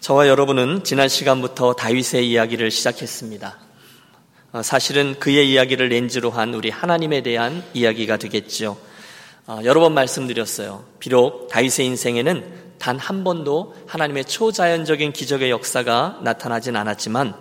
[0.00, 3.58] 저와 여러분은 지난 시간부터 다윗의 이야기를 시작했습니다.
[4.52, 8.78] 어, 사실은 그의 이야기를 렌즈로 한 우리 하나님에 대한 이야기가 되겠죠.
[9.46, 10.84] 어, 여러 번 말씀드렸어요.
[11.00, 17.34] 비록 다윗의 인생에는 단 한 번도 하나님의 초자연적인 기적의 역사가 나타나진 않았지만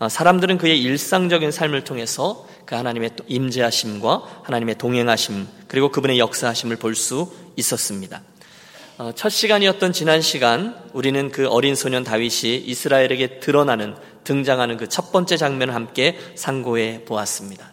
[0.00, 6.96] 어, 사람들은 그의 일상적인 삶을 통해서 그 하나님의 임재하심과 하나님의 동행하심 그리고 그분의 역사하심을 볼
[6.96, 8.20] 수 있었습니다.
[9.00, 15.10] 어, 첫 시간이었던 지난 시간 우리는 그 어린 소년 다윗이 이스라엘에게 드러나는 등장하는 그 첫
[15.10, 17.72] 번째 장면을 함께 상고해 보았습니다.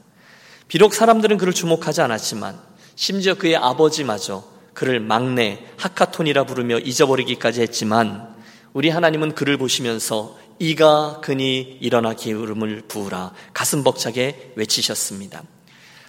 [0.69, 2.57] 비록 사람들은 그를 주목하지 않았지만
[2.95, 8.33] 심지어 그의 아버지마저 그를 막내 하카톤이라 부르며 잊어버리기까지 했지만
[8.71, 15.43] 우리 하나님은 그를 보시면서 이가 그니 일어나 기울음을 부으라 가슴 벅차게 외치셨습니다.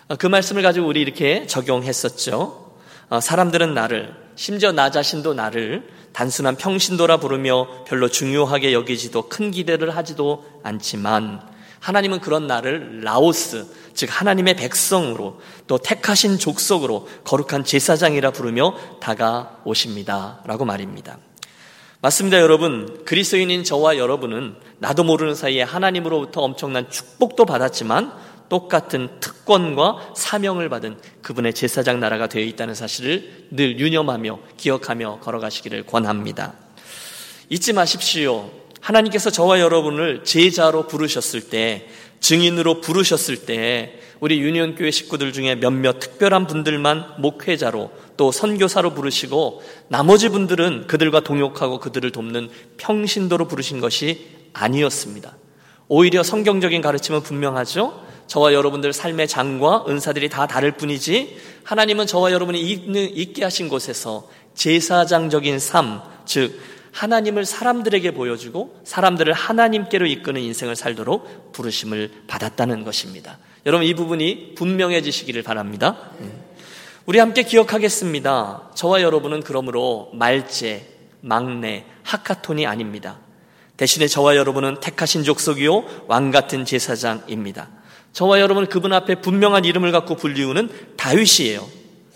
[0.06, 2.67] 어, 그 말씀을 가지고 우리 이렇게 적용했었죠.
[3.10, 9.96] 어, 사람들은 나를, 심지어 나 자신도 나를 단순한 평신도라 부르며 별로 중요하게 여기지도 큰 기대를
[9.96, 11.40] 하지도 않지만
[11.80, 20.42] 하나님은 그런 나를 라오스, 즉 하나님의 백성으로 또 택하신 족속으로 거룩한 제사장이라 부르며 다가오십니다.
[20.44, 21.18] 라고 말입니다.
[22.00, 23.02] 맞습니다, 여러분.
[23.04, 28.12] 그리스도인인 저와 여러분은 나도 모르는 사이에 하나님으로부터 엄청난 축복도 받았지만
[28.48, 36.54] 똑같은 특권과 사명을 받은 그분의 제사장 나라가 되어 있다는 사실을 늘 유념하며 기억하며 걸어가시기를 권합니다.
[37.50, 38.50] 잊지 마십시오.
[38.80, 41.88] 하나님께서 저와 여러분을 제자로 부르셨을 때,
[42.20, 50.28] 증인으로 부르셨을 때, 우리 유니온교회 식구들 중에 몇몇 특별한 분들만 목회자로 또 선교사로 부르시고 나머지
[50.28, 55.36] 분들은 그들과 동역하고 그들을 돕는 평신도로 부르신 것이 아니었습니다.
[55.86, 58.07] 오히려 성경적인 가르침은 분명하죠.
[58.28, 65.58] 저와 여러분들 삶의 장과 은사들이 다 다를 뿐이지 하나님은 저와 여러분이 있게 하신 곳에서 제사장적인
[65.58, 66.60] 삶, 즉
[66.92, 73.38] 하나님을 사람들에게 보여주고 사람들을 하나님께로 이끄는 인생을 살도록 부르심을 받았다는 것입니다.
[73.66, 75.96] 여러분 이 부분이 분명해지시기를 바랍니다.
[77.06, 78.70] 우리 함께 기억하겠습니다.
[78.74, 80.86] 저와 여러분은 그러므로 말제,
[81.20, 83.18] 막내, 하카톤이 아닙니다.
[83.76, 87.77] 대신에 저와 여러분은 택하신 족속이요 왕 같은 제사장입니다.
[88.12, 91.66] 저와 여러분은 그분 앞에 분명한 이름을 갖고 불리우는 다윗이에요.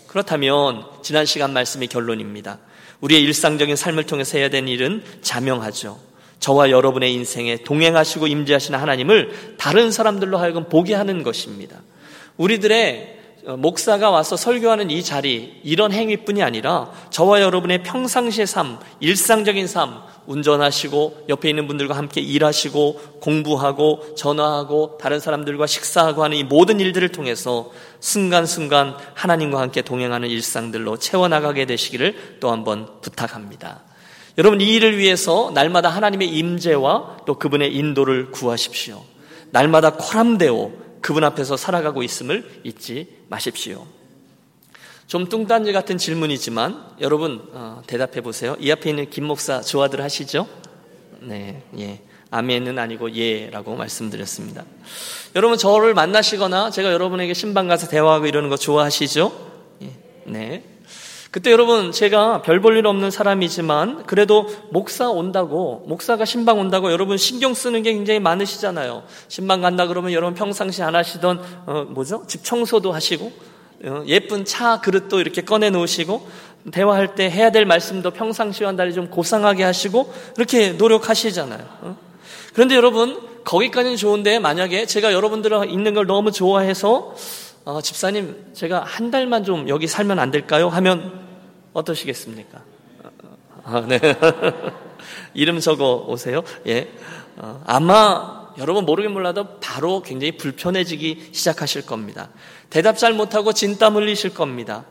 [0.07, 2.59] 그렇다면 지난 시간 말씀의 결론입니다.
[3.01, 5.99] 우리의 일상적인 삶을 통해서 해야 되는 일은 자명하죠.
[6.39, 11.81] 저와 여러분의 인생에 동행하시고 임재하시는 하나님을 다른 사람들로 하여금 보게 하는 것입니다.
[12.37, 19.67] 우리들의 어, 목사가 와서 설교하는 이 자리, 이런 행위뿐이 아니라 저와 여러분의 평상시의 삶, 일상적인
[19.67, 26.79] 삶, 운전하시고 옆에 있는 분들과 함께 일하시고 공부하고 전화하고 다른 사람들과 식사하고 하는 이 모든
[26.79, 33.81] 일들을 통해서 순간순간 하나님과 함께 동행하는 일상들로 채워나가게 되시기를 또 한번 부탁합니다.
[34.37, 39.03] 여러분 이 일을 위해서 날마다 하나님의 임재와 또 그분의 인도를 구하십시오.
[39.51, 40.71] 날마다 코람데오
[41.03, 43.85] 그분 앞에서 살아가고 있음을 잊지 마십시오.
[45.05, 48.55] 좀 뚱딴지 같은 질문이지만 여러분 어, 대답해 보세요.
[48.57, 50.47] 이 앞에 있는 김 목사 좋아들 하시죠?
[51.19, 52.01] 네, 예.
[52.31, 54.63] 아멘은 아니고 예라고 말씀드렸습니다.
[55.35, 59.31] 여러분 저를 만나시거나 제가 여러분에게 신방 가서 대화하고 이러는 거 좋아하시죠?
[59.81, 59.91] 예,
[60.25, 60.63] 네.
[61.33, 67.17] 그때 여러분 제가 별 볼 일 없는 사람이지만 그래도 목사 온다고 목사가 신방 온다고 여러분
[67.17, 69.01] 신경 쓰는 게 굉장히 많으시잖아요.
[69.29, 72.23] 신방 간다 그러면 여러분 평상시 안 하시던 어, 뭐죠?
[72.27, 73.31] 집 청소도 하시고
[73.85, 76.27] 어, 예쁜 차 그릇도 이렇게 꺼내 놓으시고
[76.71, 81.65] 대화할 때 해야 될 말씀도 평상시와 달리 좀 고상하게 하시고 이렇게 노력하시잖아요.
[81.81, 81.97] 어?
[82.53, 87.15] 그런데 여러분 거기까지는 좋은데 만약에 제가 여러분들 있는 걸 너무 좋아해서
[87.65, 90.67] 어, 집사님 제가 한 달만 좀 여기 살면 안 될까요?
[90.67, 91.23] 하면
[91.73, 92.61] 어떠시겠습니까?
[93.63, 93.99] 아, 네.
[95.33, 96.43] 이름 적어 오세요.
[96.67, 96.91] 예.
[97.37, 102.29] 어, 아마 여러분 모르긴 몰라도 바로 굉장히 불편해지기 시작하실 겁니다.
[102.69, 104.85] 대답 잘 못하고 진땀 흘리실 겁니다.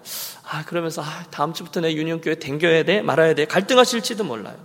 [0.48, 3.02] 아, 그러면서 아, 다음 주부터 내 유니온교회 댕겨야 돼?
[3.02, 3.44] 말아야 돼?
[3.44, 4.56] 갈등하실지도 몰라요.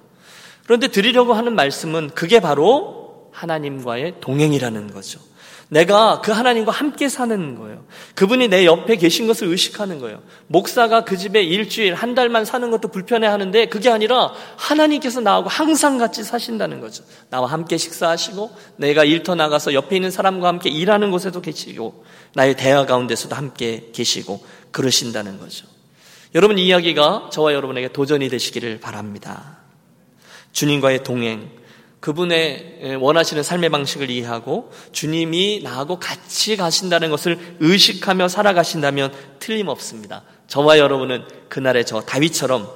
[0.65, 5.19] 그런데 드리려고 하는 말씀은 그게 바로 하나님과의 동행이라는 거죠.
[5.69, 7.85] 내가 그 하나님과 함께 사는 거예요.
[8.15, 10.21] 그분이 내 옆에 계신 것을 의식하는 거예요.
[10.47, 15.97] 목사가 그 집에 일주일, 한 달만 사는 것도 불편해 하는데 그게 아니라 하나님께서 나하고 항상
[15.97, 17.03] 같이 사신다는 거죠.
[17.29, 22.85] 나와 함께 식사하시고 내가 일터 나가서 옆에 있는 사람과 함께 일하는 곳에도 계시고 나의 대화
[22.85, 25.67] 가운데서도 함께 계시고 그러신다는 거죠.
[26.35, 29.57] 여러분 이 이야기가 저와 여러분에게 도전이 되시기를 바랍니다.
[30.53, 31.49] 주님과의 동행,
[31.99, 40.23] 그분의 원하시는 삶의 방식을 이해하고 주님이 나하고 같이 가신다는 것을 의식하며 살아가신다면 틀림없습니다.
[40.47, 42.67] 저와 여러분은 그날의 저 다윗처럼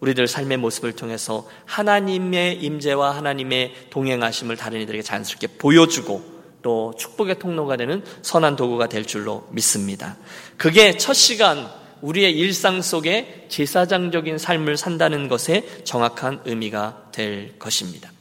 [0.00, 6.32] 우리들 삶의 모습을 통해서 하나님의 임재와 하나님의 동행하심을 다른 이들에게 자연스럽게 보여주고
[6.62, 10.16] 또 축복의 통로가 되는 선한 도구가 될 줄로 믿습니다.
[10.56, 11.68] 그게 첫 시간
[12.00, 18.11] 우리의 일상 속에 제사장적인 삶을 산다는 것에 정확한 의미가 될 것입니다.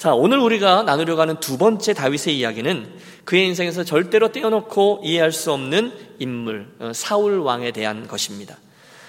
[0.00, 2.90] 자, 오늘 우리가 나누려고 하는 두 번째 다윗의 이야기는
[3.26, 8.56] 그의 인생에서 절대로 떼어놓고 이해할 수 없는 인물, 어, 사울 왕에 대한 것입니다.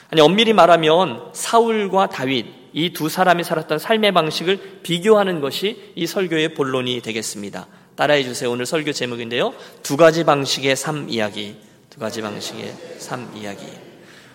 [0.09, 6.55] 아니, 엄밀히 말하면 사울과 다윗, 이 두 사람이 살았던 삶의 방식을 비교하는 것이 이 설교의
[6.55, 7.67] 본론이 되겠습니다.
[7.95, 8.51] 따라해 주세요.
[8.51, 9.53] 오늘 설교 제목인데요.
[9.83, 11.55] 두 가지 방식의 삶 이야기.
[11.89, 13.63] 두 가지 방식의 삶 이야기.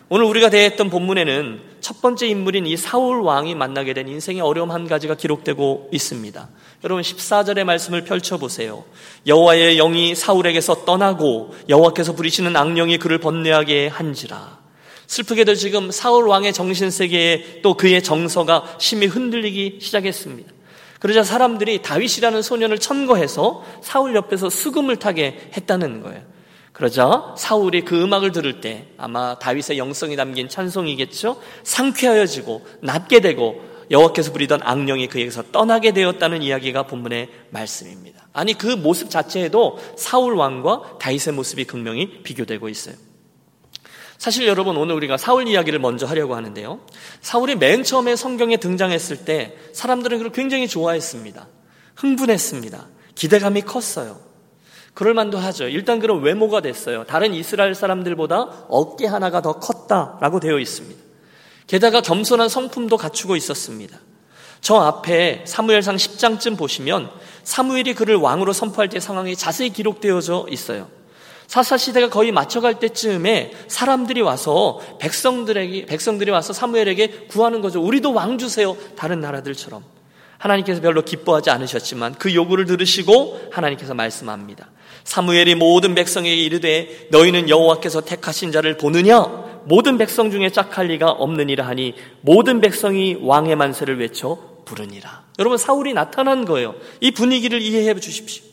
[0.09, 4.88] 오늘 우리가 대했던 본문에는 첫 번째 인물인 이 사울 왕이 만나게 된 인생의 어려움 한
[4.88, 6.49] 가지가 기록되고 있습니다.
[6.83, 8.83] 여러분 14절의 말씀을 펼쳐 보세요.
[9.29, 14.59] 여호와의 영이 사울에게서 떠나고 여호와께서 부리시는 악령이 그를 번뇌하게 한지라.
[15.06, 20.53] 슬프게도 지금 사울 왕의 정신 세계에 또 그의 정서가 심히 흔들리기 시작했습니다.
[20.99, 26.36] 그러자 사람들이 다윗이라는 소년을 천거해서 사울 옆에서 수금을 타게 했다는 거예요.
[26.76, 31.40] 그러자 사울이 그 음악을 들을 때 아마 다윗의 영성이 담긴 찬송이겠죠.
[31.62, 38.28] 상쾌하여지고 낫게 되고 여호와께서 부리던 악령이 그에게서 떠나게 되었다는 이야기가 본문의 말씀입니다.
[38.34, 42.94] 아니 그 모습 자체에도 사울 왕과 다윗의 모습이 극명히 비교되고 있어요.
[44.19, 46.81] 사실 여러분 오늘 우리가 사울 이야기를 먼저 하려고 하는데요.
[47.23, 51.49] 사울이 맨 처음에 성경에 등장했을 때 사람들은 그를 굉장히 좋아했습니다.
[51.94, 52.87] 흥분했습니다.
[53.14, 54.25] 기대감이 컸어요.
[54.97, 55.69] 그럴 만도 하죠.
[55.69, 57.05] 일단 그런 외모가 됐어요.
[57.05, 60.99] 다른 이스라엘 사람들보다 어깨 하나가 더 컸다라고 되어 있습니다.
[61.67, 63.99] 게다가 겸손한 성품도 갖추고 있었습니다.
[64.63, 67.11] 저 앞에 사무엘상 10장쯤 보시면
[67.43, 70.89] 사무엘이 그를 왕으로 선포할 때 상황이 자세히 기록되어져 있어요.
[71.47, 77.83] 사사 시대가 거의 맞춰갈 때쯤에 사람들이 와서 백성들에게 백성들이 와서 사무엘에게 구하는 거죠.
[77.83, 78.75] 우리도 왕 주세요.
[78.97, 79.85] 다른 나라들처럼.
[80.39, 84.71] 하나님께서 별로 기뻐하지 않으셨지만 그 요구를 들으시고 하나님께서 말씀합니다.
[85.06, 91.67] 사무엘이 모든 백성에게 이르되 너희는 여호와께서 택하신 자를 보느냐 모든 백성 중에 짝할 리가 없느니라
[91.67, 95.25] 하니 모든 백성이 왕의 만세를 외쳐 부르니라.
[95.38, 96.75] 여러분 사울이 나타난 거예요.
[97.00, 98.44] 이 분위기를 이해해 주십시오.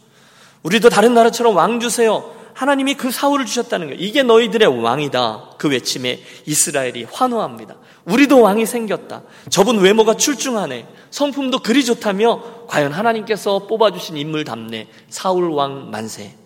[0.61, 2.31] 우리도 다른 나라처럼 왕 주세요.
[2.53, 3.99] 하나님이 그 사울을 주셨다는 거예요.
[3.99, 5.55] 이게 너희들의 왕이다.
[5.57, 7.77] 그 외침에 이스라엘이 환호합니다.
[8.05, 9.23] 우리도 왕이 생겼다.
[9.49, 10.87] 저분 외모가 출중하네.
[11.09, 14.87] 성품도 그리 좋다며 과연 하나님께서 뽑아주신 인물 답네.
[15.09, 16.42] 사울 왕 만세.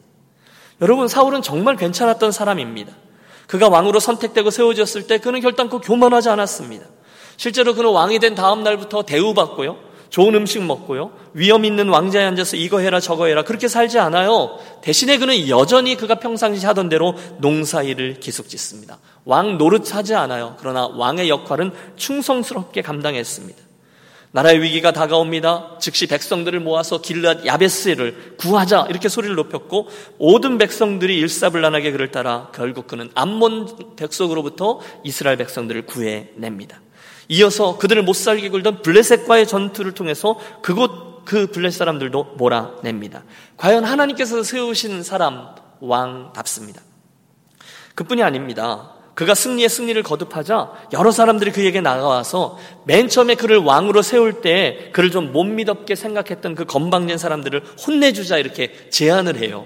[0.81, 2.93] 여러분 사울은 정말 괜찮았던 사람입니다.
[3.47, 6.85] 그가 왕으로 선택되고 세워졌을 때 그는 결단코 교만하지 않았습니다.
[7.37, 9.87] 실제로 그는 왕이 된 다음 날부터 대우받고요.
[10.09, 11.11] 좋은 음식 먹고요.
[11.33, 14.57] 위험 있는 왕자에 앉아서 이거 해라 저거 해라 그렇게 살지 않아요.
[14.81, 18.99] 대신에 그는 여전히 그가 평상시 하던 대로 농사일을 계속 짓습니다.
[19.25, 20.55] 왕 노릇하지 않아요.
[20.59, 23.66] 그러나 왕의 역할은 충성스럽게 감당했습니다.
[24.37, 25.79] 나라의 위기가 다가옵니다.
[25.79, 29.87] 즉시 백성들을 모아서 길앗 야베스를 구하자 이렇게 소리를 높였고
[30.19, 36.81] 모든 백성들이 일사불란하게 그를 따라 결국 그는 암몬 백성으로부터 이스라엘 백성들을 구해냅니다.
[37.29, 43.23] 이어서 그들을 못 살게 굴던 블레셋과의 전투를 통해서 그곳 그 블레셋 사람들도 몰아냅니다.
[43.57, 45.47] 과연 하나님께서 세우신 사람
[45.79, 46.79] 왕답습니다.
[47.95, 48.96] 그뿐이 아닙니다.
[49.17, 55.09] 그가 승리의 승리를 거듭하자 여러 사람들이 그에게 나가와서 맨 처음에 그를 왕으로 세울 때 그를
[55.09, 59.65] 좀 못 믿었게 생각했던 그 건방진 사람들을 혼내주자 이렇게 제안을 해요.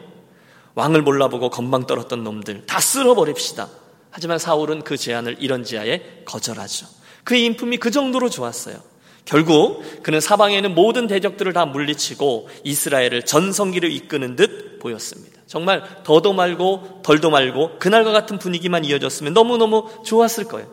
[0.76, 3.68] 왕을 몰라보고 건방 떨었던 놈들 다 쓸어버립시다.
[4.10, 6.88] 하지만 사울은 그 제안을 이런 지하에 거절하죠.
[7.26, 8.78] 그의 인품이 그 정도로 좋았어요.
[9.26, 15.41] 결국 그는 사방에 있는 모든 대적들을 다 물리치고 이스라엘을 전성기를 이끄는 듯 보였습니다.
[15.52, 20.70] 정말 더도 말고 덜도 말고 그날과 같은 분위기만 이어졌으면 너무너무 좋았을 거예요.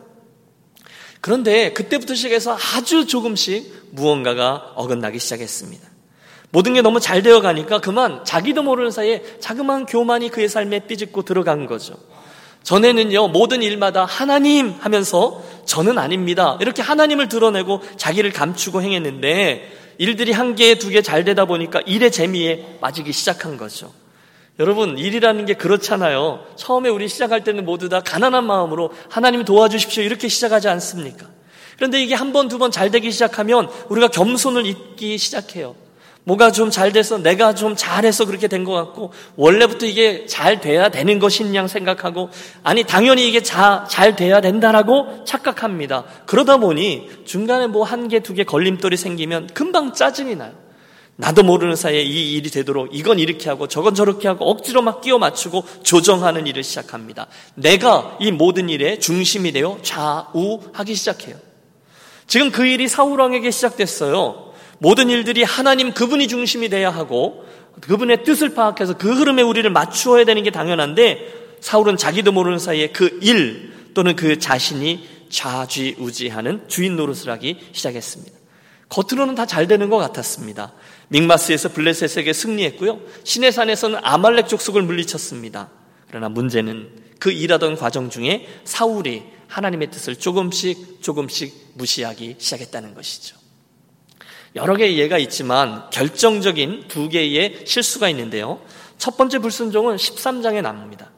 [1.19, 5.85] 그런데 그때부터 시작해서 아주 조금씩 무언가가 어긋나기 시작했습니다.
[6.51, 11.23] 모든 게 너무 잘 되어 가니까 그만 자기도 모르는 사이에 자그마한 교만이 그의 삶에 삐집고
[11.23, 11.95] 들어간 거죠.
[12.63, 16.57] 전에는요, 모든 일마다 하나님 하면서 저는 아닙니다.
[16.61, 22.13] 이렇게 하나님을 드러내고 자기를 감추고 행했는데 일들이 한 개, 두 개 잘 되다 보니까 일의
[22.13, 23.91] 재미에 빠지기 시작한 거죠.
[24.59, 26.45] 여러분, 일이라는 게 그렇잖아요.
[26.57, 30.03] 처음에 우리 시작할 때는 모두 다 가난한 마음으로 하나님 도와주십시오.
[30.03, 31.27] 이렇게 시작하지 않습니까?
[31.77, 35.75] 그런데 이게 한 번, 두 번 잘 되기 시작하면 우리가 겸손을 잊기 시작해요.
[36.25, 40.89] 뭐가 좀 잘 돼서 내가 좀 잘해서 그렇게 된 것 같고 원래부터 이게 잘 돼야
[40.89, 42.29] 되는 것인 양 생각하고
[42.61, 46.03] 아니 당연히 이게 자, 잘 돼야 된다라고 착각합니다.
[46.25, 50.51] 그러다 보니 중간에 뭐 한 개, 두 개 걸림돌이 생기면 금방 짜증이 나요.
[51.19, 55.19] 나도 모르는 사이에 이 일이 되도록 이건 이렇게 하고 저건 저렇게 하고 억지로 막 끼워
[55.19, 57.27] 맞추고 조정하는 일을 시작합니다.
[57.55, 61.35] 내가 이 모든 일의 중심이 되어 좌우하기 시작해요.
[62.25, 64.53] 지금 그 일이 사울왕에게 시작됐어요.
[64.77, 67.43] 모든 일들이 하나님 그분이 중심이 돼야 하고
[67.81, 73.19] 그분의 뜻을 파악해서 그 흐름에 우리를 맞추어야 되는 게 당연한데 사울은 자기도 모르는 사이에 그
[73.21, 78.38] 일 또는 그 자신이 좌지우지하는 주인 노릇을 하기 시작했습니다.
[78.89, 80.73] 겉으로는 다 잘 되는 것 같았습니다.
[81.09, 82.99] 믹마스에서 블레셋에게 승리했고요.
[83.23, 85.69] 시내산에서는 아말렉 족속을 물리쳤습니다.
[86.07, 93.37] 그러나 문제는 그 일하던 과정 중에 사울이 하나님의 뜻을 조금씩 조금씩 무시하기 시작했다는 것이죠.
[94.55, 98.61] 여러 개의 예가 있지만 결정적인 두 개의 실수가 있는데요.
[98.97, 101.11] 첫 번째 불순종은 13장에 나옵니다.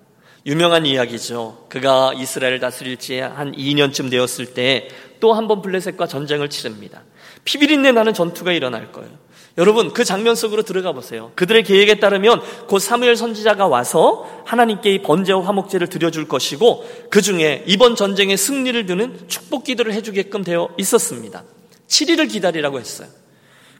[0.45, 1.67] 유명한 이야기죠.
[1.69, 4.89] 그가 이스라엘을 다스릴 지 한 2년쯤 되었을 때
[5.21, 7.03] 또 한 번 블레셋과 전쟁을 치릅니다.
[7.45, 9.10] 피비린내 나는 전투가 일어날 거예요.
[9.57, 11.31] 여러분 그 장면 속으로 들어가 보세요.
[11.36, 17.63] 그들의 계획에 따르면 곧 사무엘 선지자가 와서 하나님께 이 번제와 화목제를 드려줄 것이고 그 중에
[17.67, 21.43] 이번 전쟁의 승리를 두는 축복 기도를 해주게끔 되어 있었습니다.
[21.88, 23.10] 7일을 기다리라고 했어요.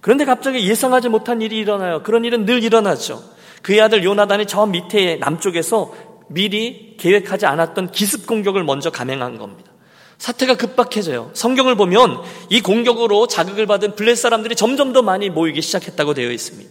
[0.02, 2.04] 그런데 갑자기 예상하지 못한 일이 일어나요.
[2.04, 3.24] 그런 일은 늘 일어나죠.
[3.62, 5.94] 그의 아들 요나단이 저 밑에 남쪽에서
[6.28, 9.71] 미리 계획하지 않았던 기습 공격을 먼저 감행한 겁니다.
[10.22, 11.32] 사태가 급박해져요.
[11.34, 16.70] 성경을 보면 이 공격으로 자극을 받은 블레 사람들이 점점 더 많이 모이기 시작했다고 되어 있습니다.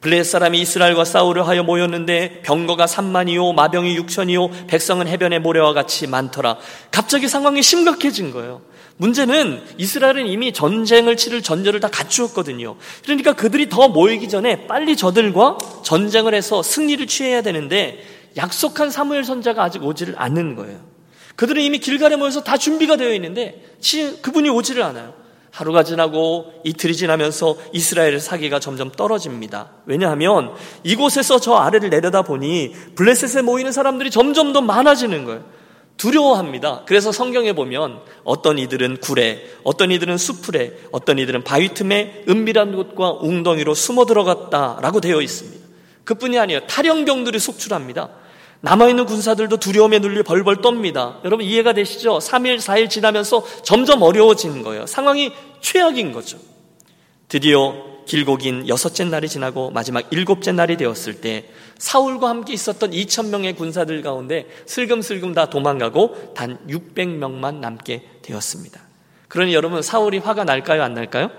[0.00, 6.58] 블레 사람이 이스라엘과 싸우려 하여 모였는데 병거가 3만이요 마병이 6천이요 백성은 해변의 모래와 같이 많더라.
[6.92, 8.62] 갑자기 상황이 심각해진 거예요.
[8.98, 12.76] 문제는 이스라엘은 이미 전쟁을 치를 전제를 다 갖추었거든요.
[13.02, 18.04] 그러니까 그들이 더 모이기 전에 빨리 저들과 전쟁을 해서 승리를 취해야 되는데
[18.36, 20.87] 약속한 사무엘 선자가 아직 오지를 않는 거예요.
[21.38, 23.62] 그들은 이미 길가에 모여서 다 준비가 되어 있는데
[24.22, 25.14] 그분이 오지를 않아요.
[25.52, 29.70] 하루가 지나고 이틀이 지나면서 이스라엘의 사기가 점점 떨어집니다.
[29.86, 30.50] 왜냐하면
[30.82, 35.44] 이곳에서 저 아래를 내려다 보니 블레셋에 모이는 사람들이 점점 더 많아지는 거예요.
[35.96, 36.82] 두려워합니다.
[36.86, 43.12] 그래서 성경에 보면 어떤 이들은 굴에, 어떤 이들은 수풀에, 어떤 이들은 바위 틈에 은밀한 곳과
[43.20, 45.64] 웅덩이로 숨어 들어갔다라고 되어 있습니다.
[46.02, 46.66] 그뿐이 아니에요.
[46.66, 48.08] 탈영병들이 속출합니다.
[48.60, 51.24] 남아있는 군사들도 두려움에 눌려 벌벌 떱니다.
[51.24, 52.18] 여러분 이해가 되시죠?
[52.18, 54.86] 3일, 4일 지나면서 점점 어려워지는 거예요.
[54.86, 56.38] 상황이 최악인 거죠.
[57.28, 63.56] 드디어 길고 긴 여섯째 날이 지나고 마지막 일곱째 날이 되었을 때 사울과 함께 있었던 2천명의
[63.56, 68.80] 군사들 가운데 슬금슬금 다 도망가고 단 600명만 남게 되었습니다.
[69.28, 70.82] 그러니 여러분 사울이 화가 날까요?
[70.82, 71.30] 안 날까요?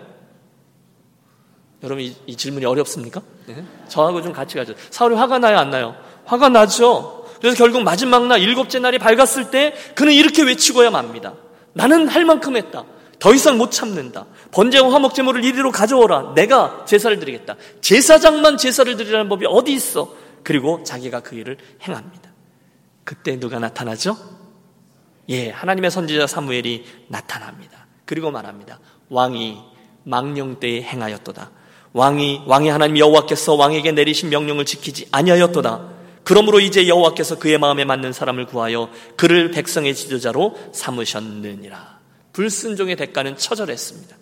[1.81, 3.21] 여러분 이, 이 질문이 어렵습니까?
[3.47, 3.63] 네?
[3.87, 4.73] 저하고 좀 같이 가죠.
[4.91, 5.57] 사울이 화가 나요?
[5.57, 5.95] 안 나요?
[6.29, 7.25] 화가 나죠.
[7.39, 11.33] 그래서 결국 마지막 날 일곱째 날이 밝았을 때 그는 이렇게 외치고야 맙니다.
[11.73, 12.85] 나는 할 만큼 했다.
[13.17, 14.25] 더 이상 못 참는다.
[14.51, 16.33] 번제와 화목 제물을 이리로 가져오라.
[16.35, 17.55] 내가 제사를 드리겠다.
[17.81, 20.13] 제사장만 제사를 드리라는 법이 어디 있어?
[20.43, 22.29] 그리고 자기가 그 일을 행합니다.
[23.03, 24.15] 그때 누가 나타나죠?
[25.29, 27.87] 예, 하나님의 선지자 사무엘이 나타납니다.
[28.05, 28.79] 그리고 말합니다.
[29.09, 29.59] 왕이
[30.03, 31.51] 망령 때에 행하였도다.
[31.93, 35.98] 왕이 왕이 하나님 여호와께서 왕에게 내리신 명령을 지키지 아니하였도다.
[36.29, 41.97] 그러므로 이제 여호와께서 그의 마음에 맞는 사람을 구하여 그를 백성의 지도자로 삼으셨느니라.
[42.33, 44.15] 불순종의 대가는 처절했습니다.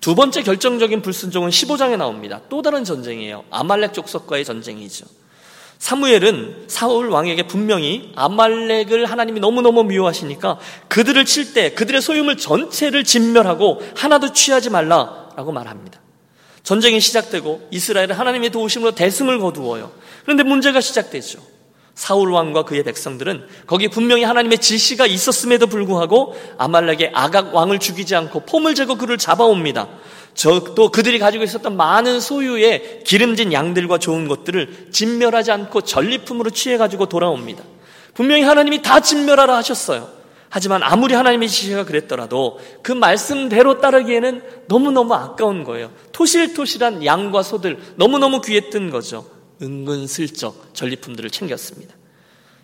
[0.00, 2.40] 두 번째 결정적인 불순종은 15장에 나옵니다.
[2.48, 3.44] 또 다른 전쟁이에요.
[3.50, 5.04] 아말렉 족속과의 전쟁이죠.
[5.78, 13.82] 사무엘은 사울 왕에게 분명히 아말렉을 하나님이 너무너무 미워하시니까 그들을 칠 때 그들의 소유물 전체를 진멸하고
[13.94, 16.05] 하나도 취하지 말라라고 말합니다.
[16.66, 19.92] 전쟁이 시작되고 이스라엘은 하나님의 도우심으로 대승을 거두어요.
[20.24, 21.38] 그런데 문제가 시작되죠.
[21.94, 28.40] 사울 왕과 그의 백성들은 거기 분명히 하나님의 지시가 있었음에도 불구하고 아말렉의 아각 왕을 죽이지 않고
[28.46, 29.86] 폼을 재고 그를 잡아옵니다.
[30.74, 37.06] 또 그들이 가지고 있었던 많은 소유의 기름진 양들과 좋은 것들을 진멸하지 않고 전리품으로 취해 가지고
[37.06, 37.62] 돌아옵니다.
[38.12, 40.15] 분명히 하나님이 다 진멸하라 하셨어요.
[40.48, 45.90] 하지만 아무리 하나님의 지시가 그랬더라도 그 말씀대로 따르기에는 너무너무 아까운 거예요.
[46.12, 49.28] 토실토실한 양과 소들 너무너무 귀했던 거죠.
[49.60, 51.94] 은근슬쩍 전리품들을 챙겼습니다.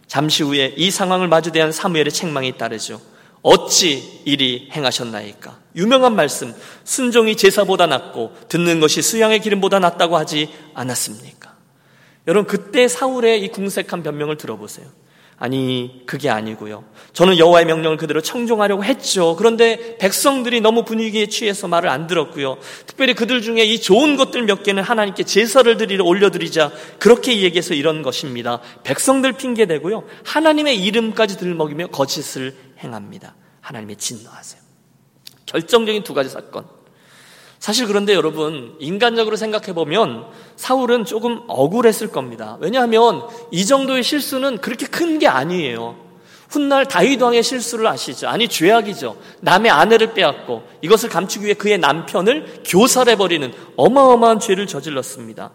[0.07, 3.01] 잠시 후에 이 상황을 마주대한 사무엘의 책망이 따르죠.
[3.43, 5.59] 어찌 이리 행하셨나이까?
[5.75, 11.53] 유명한 말씀, 순종이 제사보다 낫고 듣는 것이 수양의 기름보다 낫다고 하지 않았습니까?
[12.29, 14.87] 여러분 그때 사울의 이 궁색한 변명을 들어보세요.
[15.43, 16.85] 아니 그게 아니고요.
[17.15, 19.35] 저는 여호와의 명령을 그대로 청종하려고 했죠.
[19.35, 22.59] 그런데 백성들이 너무 분위기에 취해서 말을 안 들었고요.
[22.87, 26.71] 특별히 그들 중에 이 좋은 것들 몇 개는 하나님께 제사를 드리려 올려드리자
[27.01, 28.61] 그렇게 얘기해서 이런 것입니다.
[28.85, 30.05] 백성들 핑계 대고요.
[30.25, 33.35] 하나님의 이름까지 들먹이며 거짓을 행합니다.
[33.63, 34.63] 하나님의 진노하세요.
[35.47, 36.67] 결정적인 두 가지 사건.
[37.63, 40.25] 사실 그런데 여러분, 인간적으로 생각해 보면
[40.57, 42.57] 사울은 조금 억울했을 겁니다.
[42.59, 45.95] 왜냐하면 이 정도의 실수는 그렇게 큰 게 아니에요.
[46.51, 48.27] 훗날 다윗 왕의 실수를 아시죠?
[48.27, 49.17] 아니 죄악이죠.
[49.43, 55.53] 남의 아내를 빼앗고 이것을 감추기 위해 그의 남편을 교살해 버리는 어마어마한 죄를 저질렀습니다.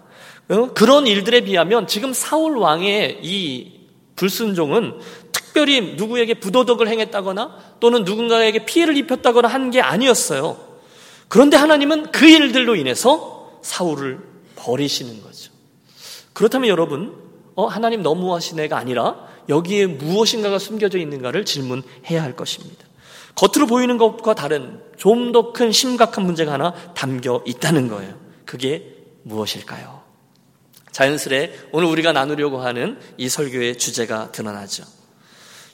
[0.47, 0.69] 어?
[0.73, 3.81] 그런 일들에 비하면 지금 사울 왕의 이
[4.15, 4.93] 불순종은
[5.33, 10.66] 특별히 누구에게 부도덕을 행했다거나 또는 누군가에게 피해를 입혔다거나 한 게 아니었어요.
[11.27, 14.19] 그런데 하나님은 그 일들로 인해서 사울을
[14.55, 15.51] 버리시는 거죠.
[16.33, 17.15] 그렇다면 여러분,
[17.55, 22.85] 어, 하나님 너무하신 애가 아니라 여기에 무엇인가가 숨겨져 있는가를 질문해야 할 것입니다.
[23.35, 28.15] 겉으로 보이는 것과 다른 좀 더 큰 심각한 문제가 하나 담겨 있다는 거예요.
[28.45, 30.01] 그게 무엇일까요?
[30.91, 34.83] 자연스레 오늘 우리가 나누려고 하는 이 설교의 주제가 드러나죠.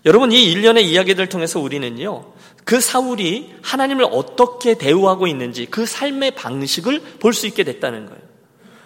[0.05, 2.33] 여러분, 이 일련의 이야기들을 통해서 우리는요,
[2.65, 8.21] 그 사울이 하나님을 어떻게 대우하고 있는지 그 삶의 방식을 볼 수 있게 됐다는 거예요.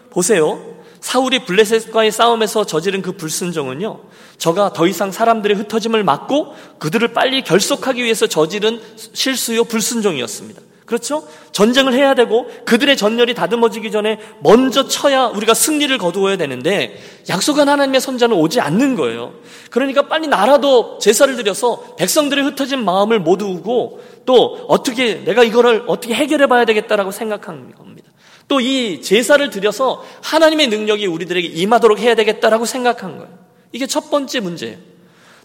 [0.10, 0.78] 보세요.
[1.00, 4.02] 사울이 블레셋과의 싸움에서 저지른 그 불순종은요,
[4.38, 8.82] 저가 더 이상 사람들의 흩어짐을 막고 그들을 빨리 결속하기 위해서 저지른
[9.14, 10.62] 실수요 불순종이었습니다.
[10.88, 11.28] 그렇죠?
[11.52, 16.98] 전쟁을 해야 되고 그들의 전열이 다듬어지기 전에 먼저 쳐야 우리가 승리를 거두어야 되는데
[17.30, 19.34] 약속한 하나님의 선자는 오지 않는 거예요.
[19.70, 26.48] 그러니까 빨리 나라도 제사를 드려서 백성들의 흩어진 마음을 모두고 또 어떻게 내가 이거를 어떻게 해결해
[26.48, 28.10] 봐야 되겠다라고 생각한 겁니다.
[28.48, 33.30] 또 이 제사를 드려서 하나님의 능력이 우리들에게 임하도록 해야 되겠다라고 생각한 거예요.
[33.74, 34.78] 이게 첫 번째 문제예요.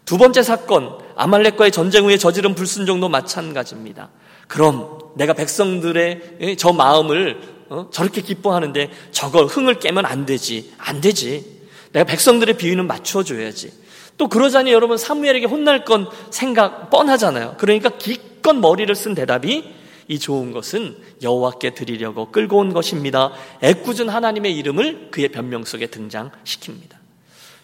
[0.05, 4.11] 두 번째 사건, 아말렉과의 전쟁 후에 저지른 불순종도 마찬가지입니다.
[4.53, 7.41] 그럼 내가 백성들의 저 마음을
[7.71, 7.89] 어?
[7.91, 10.75] 저렇게 기뻐하는데 저걸 흥을 깨면 안 되지.
[10.77, 11.63] 안 되지.
[11.93, 13.73] 내가 백성들의 비위는 맞춰줘야지.
[14.19, 17.55] 또 그러자니 여러분 사무엘에게 혼날 건 생각 뻔하잖아요.
[17.57, 19.73] 그러니까 기껏 머리를 쓴 대답이
[20.09, 23.33] 이 좋은 것은 여호와께 드리려고 끌고 온 것입니다.
[23.63, 26.97] 애꿎은 하나님의 이름을 그의 변명 속에 등장시킵니다.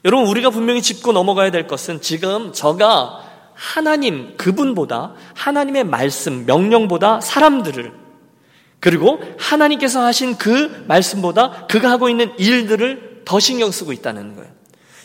[0.06, 3.27] 여러분 우리가 분명히 짚고 넘어가야 될 것은 지금 저가
[3.58, 7.92] 하나님 그분보다 하나님의 말씀 명령보다 사람들을
[8.78, 14.48] 그리고 하나님께서 하신 그 말씀보다 그가 하고 있는 일들을 더 신경 쓰고 있다는 거예요.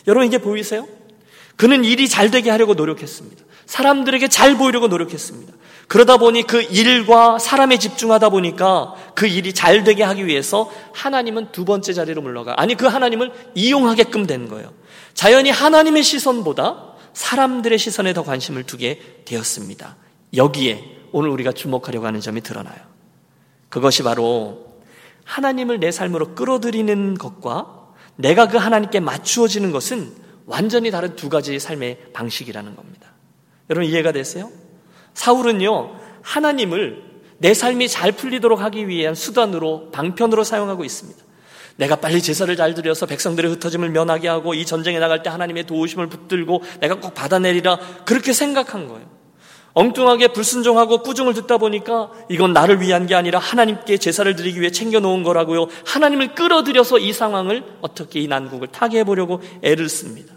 [0.06, 0.86] 여러분 이게 보이세요?
[1.56, 3.42] 그는 일이 잘 되게 하려고 노력했습니다.
[3.66, 5.52] 사람들에게 잘 보이려고 노력했습니다.
[5.88, 11.64] 그러다 보니 그 일과 사람에 집중하다 보니까 그 일이 잘 되게 하기 위해서 하나님은 두
[11.64, 12.54] 번째 자리로 물러가.
[12.56, 14.72] 아니, 그 하나님을 이용하게끔 된 거예요.
[15.12, 19.96] 자연히 하나님의 시선보다 사람들의 시선에 더 관심을 두게 되었습니다.
[20.36, 22.76] 여기에 오늘 우리가 주목하려고 하는 점이 드러나요.
[23.68, 24.74] 그것이 바로
[25.24, 30.12] 하나님을 내 삶으로 끌어들이는 것과 내가 그 하나님께 맞추어지는 것은
[30.46, 33.08] 완전히 다른 두 가지의 삶의 방식이라는 겁니다.
[33.70, 34.50] 여러분 이해가 되세요?
[35.14, 37.02] 사울은요, 하나님을
[37.38, 41.23] 내 삶이 잘 풀리도록 하기 위한 수단으로, 방편으로 사용하고 있습니다.
[41.76, 46.08] 내가 빨리 제사를 잘 드려서 백성들의 흩어짐을 면하게 하고 이 전쟁에 나갈 때 하나님의 도우심을
[46.08, 49.14] 붙들고 내가 꼭 받아내리라 그렇게 생각한 거예요.
[49.74, 55.24] 엉뚱하게 불순종하고 꾸중을 듣다 보니까 이건 나를 위한 게 아니라 하나님께 제사를 드리기 위해 챙겨놓은
[55.24, 55.66] 거라고요.
[55.84, 60.34] 하나님을 끌어들여서 이 상황을 어떻게 이 난국을 타게 해보려고 애를 씁니다.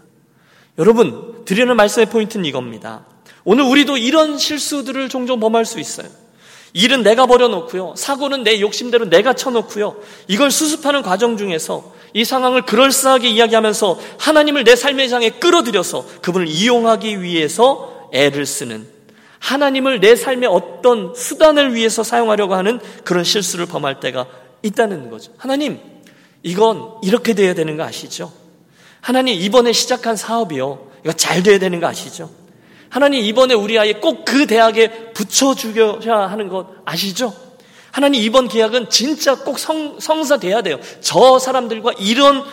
[0.76, 3.06] 여러분, 드리는 말씀의 포인트는 이겁니다.
[3.44, 6.08] 오늘 우리도 이런 실수들을 종종 범할 수 있어요.
[6.72, 7.94] 일은 내가 버려놓고요.
[7.96, 9.96] 사고는 내 욕심대로 내가 쳐놓고요.
[10.26, 17.22] 이걸 수습하는 과정 중에서 이 상황을 그럴싸하게 이야기하면서 하나님을 내 삶의 장에 끌어들여서 그분을 이용하기
[17.22, 18.86] 위해서 애를 쓰는
[19.38, 24.26] 하나님을 내 삶의 어떤 수단을 위해서 사용하려고 하는 그런 실수를 범할 때가
[24.62, 25.32] 있다는 거죠.
[25.36, 25.78] 하나님,
[26.42, 28.32] 이건 이렇게 돼야 되는 거 아시죠?
[29.00, 30.88] 하나님, 이번에 시작한 사업이요.
[31.04, 32.30] 이거 잘 돼야 되는 거 아시죠?
[32.90, 37.34] 하나님 이번에 우리 아이 꼭 그 대학에 붙여주셔야 하는 것 아시죠?
[37.90, 40.78] 하나님 이번 계약은 진짜 꼭 성, 성사돼야 돼요.
[41.00, 42.44] 저 사람들과 이런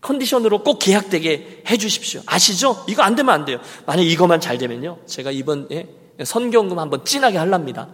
[0.00, 2.22] 컨디션으로 꼭 계약되게 해주십시오.
[2.26, 2.84] 아시죠?
[2.88, 3.60] 이거 안 되면 안 돼요.
[3.86, 4.98] 만약 이것만 잘 되면요.
[5.06, 5.88] 제가 이번에
[6.24, 7.88] 선경금 한번 진하게 할랍니다.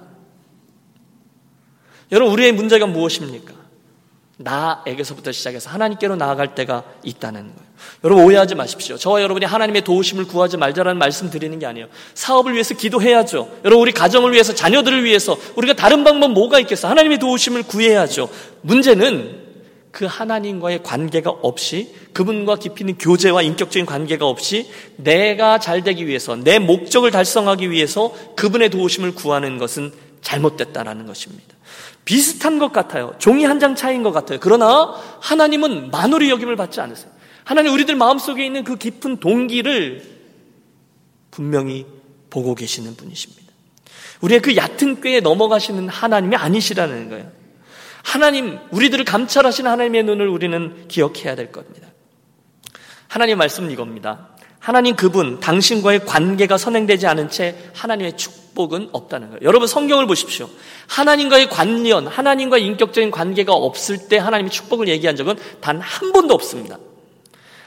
[2.13, 3.55] 여러분, 우리의 문제가 무엇입니까?
[4.37, 7.66] 나에게서부터 시작해서 하나님께로 나아갈 때가 있다는 거예요.
[8.05, 8.97] 여러분 오해하지 마십시오.
[8.97, 11.89] 저와 여러분이 하나님의 도우심을 구하지 말자라는 말씀 드리는 게 아니에요.
[12.15, 13.49] 사업을 위해서 기도해야죠.
[13.65, 16.89] 여러분 우리 가정을 위해서 자녀들을 위해서 우리가 다른 방법 뭐가 있겠어?
[16.89, 18.29] 하나님의 도우심을 구해야죠.
[18.63, 19.47] 문제는
[19.91, 26.37] 그 하나님과의 관계가 없이 그분과 깊이 있는 교제와 인격적인 관계가 없이 내가 잘 되기 위해서
[26.37, 31.55] 내 목적을 달성하기 위해서 그분의 도우심을 구하는 것은 잘못됐다라는 것입니다.
[32.05, 33.15] 비슷한 것 같아요.
[33.19, 34.39] 종이 한 장 차이인 것 같아요.
[34.41, 37.11] 그러나 하나님은 만홀히 여김을 받지 않으세요.
[37.47, 40.03] 하나님 우리들 마음속에 있는 그 깊은 동기를
[41.31, 41.87] 분명히
[42.29, 43.45] 보고 계시는 분이십니다.
[44.21, 47.31] 우리의 그 얕은 꾀에 넘어가시는 하나님이 아니시라는 거예요.
[48.03, 51.87] 하나님, 우리들을 감찰하시는 하나님의 눈을 우리는 기억해야 될 겁니다.
[53.07, 54.31] 하나님 말씀은 이겁니다.
[54.59, 59.41] 하나님 그분, 당신과의 관계가 선행되지 않은 채 하나님의 축복은 없다는 거예요.
[59.43, 60.51] 여러분 성경을 보십시오.
[60.89, 66.79] 하나님과의 관련, 하나님과 인격적인 관계가 없을 때 하나님의 축복을 얘기한 적은 단 한 번도 없습니다.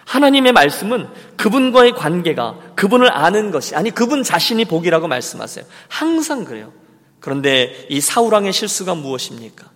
[0.09, 5.63] 하나님의 말씀은 그분과의 관계가 그분을 아는 것이 아니 그분 자신이 복이라고 말씀하세요.
[5.87, 6.73] 항상 그래요.
[7.19, 9.69] 그런데 이 사울왕의 실수가 무엇입니까?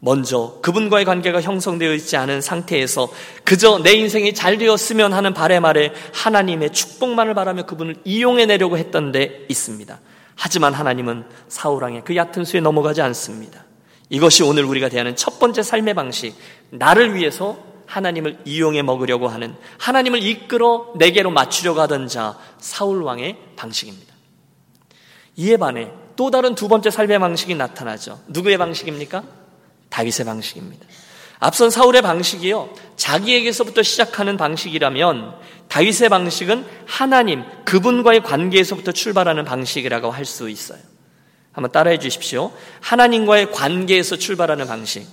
[0.00, 3.08] 먼저 그분과의 관계가 형성되어 있지 않은 상태에서
[3.44, 9.10] 그저 내 인생이 잘 되었으면 하는 바램 아래 하나님의 축복만을 바라며 그분을 이용해 내려고 했던
[9.10, 9.98] 데 있습니다.
[10.34, 13.64] 하지만 하나님은 사울왕의 그 얕은 수에 넘어가지 않습니다.
[14.10, 16.34] 이것이 오늘 우리가 대하는 첫 번째 삶의 방식.
[16.70, 24.14] 나를 위해서 하나님을 이용해 먹으려고 하는 하나님을 이끌어 내게로 맞추려고 하던 자 사울 왕의 방식입니다.
[25.36, 28.20] 이에 반해 또 다른 두 번째 삶의 방식이 나타나죠.
[28.28, 29.24] 누구의 방식입니까?
[29.88, 30.86] 다윗의 방식입니다.
[31.40, 32.70] 앞선 사울의 방식이요.
[32.96, 35.36] 자기에게서부터 시작하는 방식이라면
[35.68, 40.80] 다윗의 방식은 하나님, 그분과의 관계에서부터 출발하는 방식이라고 할 수 있어요.
[41.52, 42.52] 한번 따라해 주십시오.
[42.80, 45.06] 하나님과의 관계에서 출발하는 방식.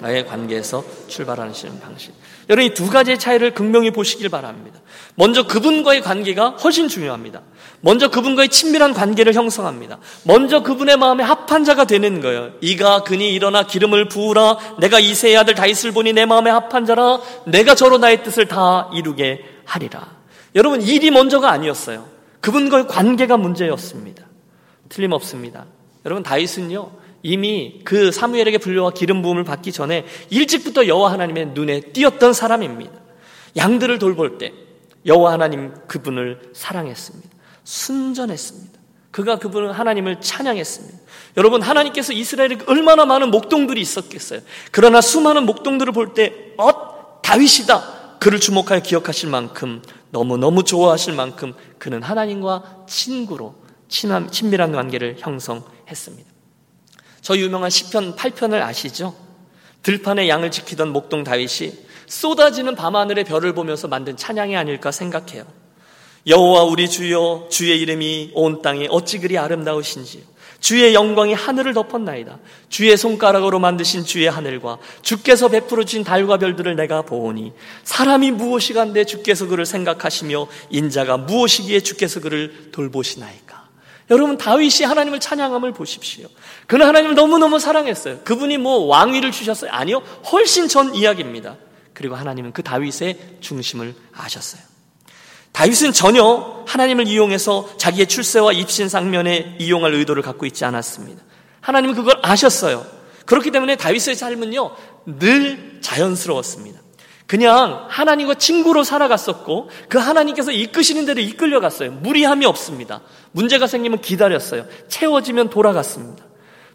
[0.00, 2.12] 나의 관계에서 출발하는 방식.
[2.48, 4.80] 여러분 이 두 가지의 차이를 극명히 보시길 바랍니다.
[5.14, 7.42] 먼저 그분과의 관계가 훨씬 중요합니다.
[7.80, 9.98] 먼저 그분과의 친밀한 관계를 형성합니다.
[10.24, 12.52] 먼저 그분의 마음에 합한 자가 되는 거예요.
[12.60, 14.58] 이가 그니 일어나 기름을 부으라.
[14.80, 17.20] 내가 이세의 아들 다윗을 보니 내 마음에 합한 자라.
[17.46, 20.16] 내가 저로 나의 뜻을 다 이루게 하리라.
[20.54, 22.06] 여러분 일이 먼저가 아니었어요.
[22.40, 24.24] 그분과의 관계가 문제였습니다.
[24.88, 25.64] 틀림없습니다.
[26.04, 26.90] 여러분 다윗은요.
[27.26, 32.92] 이미 그 사무엘에게 불려와 기름 부음을 받기 전에 일찍부터 여호와 하나님의 눈에 띄었던 사람입니다.
[33.56, 34.52] 양들을 돌볼 때
[35.04, 37.28] 여호와 하나님 그분을 사랑했습니다.
[37.64, 38.78] 순전했습니다.
[39.10, 40.98] 그가 그분을 하나님을 찬양했습니다.
[41.36, 44.40] 여러분 하나님께서 이스라엘에 얼마나 많은 목동들이 있었겠어요.
[44.70, 48.18] 그러나 수많은 목동들을 볼때 어, 다윗이다.
[48.20, 53.56] 그를 주목하여 기억하실 만큼 너무너무 좋아하실 만큼 그는 하나님과 친구로
[53.88, 56.35] 친한, 친밀한 관계를 형성했습니다.
[57.26, 59.12] 저 유명한 시편 8편을 아시죠?
[59.82, 61.72] 들판에 양을 지키던 목동 다윗이
[62.06, 65.44] 쏟아지는 밤하늘의 별을 보면서 만든 찬양이 아닐까 생각해요.
[66.28, 70.22] 여호와 우리 주여 주의 이름이 온 땅에 어찌 그리 아름다우신지요.
[70.60, 72.38] 주의 영광이 하늘을 덮었나이다.
[72.68, 79.48] 주의 손가락으로 만드신 주의 하늘과 주께서 베풀어 주신 달과 별들을 내가 보오니 사람이 무엇이간데 주께서
[79.48, 83.55] 그를 생각하시며 인자가 무엇이기에 주께서 그를 돌보시나이까.
[84.10, 86.28] 여러분 다윗이 하나님을 찬양함을 보십시오.
[86.66, 88.20] 그는 하나님을 너무너무 사랑했어요.
[88.20, 89.70] 그분이 뭐 왕위를 주셨어요?
[89.72, 89.98] 아니요.
[90.30, 91.56] 훨씬 전 이야기입니다.
[91.92, 94.62] 그리고 하나님은 그 다윗의 중심을 아셨어요.
[95.52, 101.22] 다윗은 전혀 하나님을 이용해서 자기의 출세와 입신 상면에 이용할 의도를 갖고 있지 않았습니다.
[101.62, 102.86] 하나님은 그걸 아셨어요.
[103.24, 104.76] 그렇기 때문에 다윗의 삶은요,
[105.18, 106.80] 늘 자연스러웠습니다.
[107.26, 111.92] 그냥 하나님과 친구로 살아갔었고, 그 하나님께서 이끄시는 대로 이끌려갔어요.
[111.92, 113.00] 무리함이 없습니다.
[113.32, 114.66] 문제가 생기면 기다렸어요.
[114.88, 116.24] 채워지면 돌아갔습니다.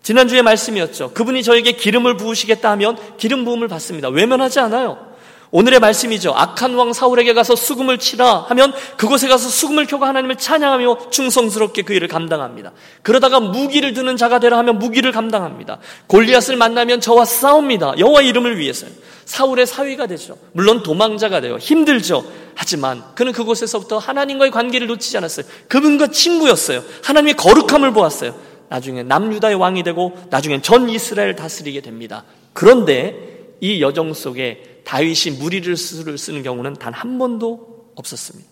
[0.04, 1.12] 지난주에 말씀이었죠.
[1.14, 4.10] 그분이 저에게 기름을 부으시겠다 하면 기름 부음을 받습니다.
[4.10, 5.11] 외면하지 않아요.
[5.52, 6.32] 오늘의 말씀이죠.
[6.34, 11.94] 악한 왕 사울에게 가서 수금을 치라 하면 그곳에 가서 수금을 켜고 하나님을 찬양하며 충성스럽게 그
[11.94, 12.72] 일을 감당합니다.
[13.02, 15.80] 그러다가 무기를 드는 자가 되라 하면 무기를 감당합니다.
[16.08, 17.96] 골리앗을 만나면 저와 싸웁니다.
[18.00, 18.92] 여호와 이름을 위해서요.
[19.26, 20.38] 사울의 사위가 되죠.
[20.54, 21.58] 물론 도망자가 돼요.
[21.58, 22.26] 힘들죠.
[22.56, 25.46] 하지만 그는 그곳에서부터 하나님과의 관계를 놓치지 않았어요.
[25.68, 26.84] 그분과 친구였어요.
[27.04, 28.36] 하나님의 거룩함을 보았어요.
[28.70, 32.24] 나중에 남유다의 왕이 되고 나중엔 전 이스라엘 다스리게 됩니다.
[32.54, 38.50] 그런데 이 여정 속에 다윗이 무리를 쓰는 경우는 단 한 번도 없었습니다.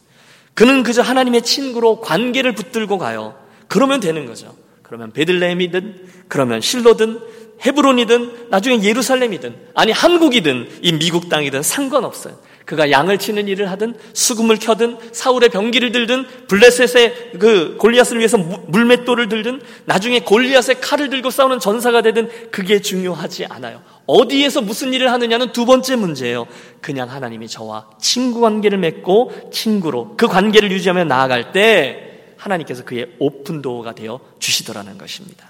[0.53, 3.35] 그는 그저 하나님의 친구로 관계를 붙들고 가요.
[3.67, 4.55] 그러면 되는 거죠.
[4.83, 7.19] 그러면 베들레헴이든 그러면 실로든
[7.65, 12.37] 헤브론이든 나중에 예루살렘이든 아니 한국이든 이 미국 땅이든 상관없어요.
[12.69, 19.27] 그가 양을 치는 일을 하든 수금을 켜든 사울의 병기를 들든 블레셋의 그 골리앗을 위해서 물맷돌을
[19.27, 23.81] 들든 나중에 골리앗의 칼을 들고 싸우는 전사가 되든 그게 중요하지 않아요.
[24.05, 26.45] 어디에서 무슨 일을 하느냐는 두 번째 문제예요.
[26.79, 33.63] 그냥 하나님이 저와 친구 관계를 맺고 친구로 그 관계를 유지하며 나아갈 때 하나님께서 그의 오픈
[33.63, 35.47] 도어가 되어 주시더라는 것입니다.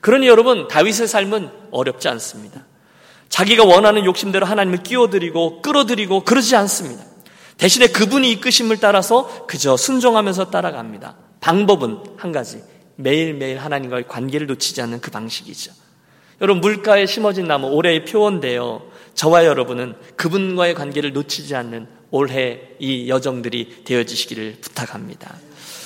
[0.00, 2.64] 그러니 여러분 다윗의 삶은 어렵지 않습니다.
[3.30, 7.04] 자기가 원하는 욕심대로 하나님을 끼워드리고 끌어들이고 그러지 않습니다.
[7.56, 11.16] 대신에 그분이 이끄심을 따라서 그저 순종하면서 따라갑니다.
[11.40, 12.62] 방법은 한 가지.
[12.96, 15.72] 매일매일 하나님과의 관계를 놓치지 않는 그 방식이죠.
[16.42, 18.82] 여러분, 물가에 심어진 나무, 올해의 표원데요.
[19.14, 25.34] 저와 여러분은 그분과의 관계를 놓치지 않는 올해 이 여정들이 되어지시기를 부탁합니다.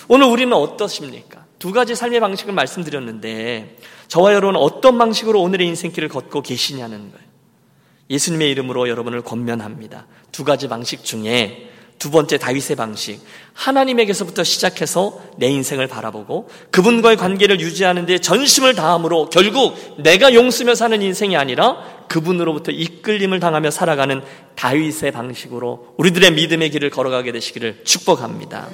[0.09, 1.45] 오늘 우리는 어떠십니까?
[1.59, 3.79] 두 가지 삶의 방식을 말씀드렸는데,
[4.09, 7.34] 저와 여러분은 어떤 방식으로 오늘의 인생길을 걷고 계시냐는 거예요.
[8.11, 10.07] 예수님의 이름으로 여러분을 권면합니다.
[10.33, 13.21] 두 가지 방식 중에 두 번째 다윗의 방식.
[13.55, 21.01] 하나님에게서부터 시작해서 내 인생을 바라보고 그분과의 관계를 유지하는 데 전심을 다함으로 결국 내가 용쓰며 사는
[21.01, 24.23] 인생이 아니라 그분으로부터 이끌림을 당하며 살아가는
[24.57, 28.69] 다윗의 방식으로 우리들의 믿음의 길을 걸어가게 되시기를 축복합니다.